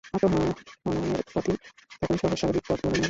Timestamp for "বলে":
2.79-2.85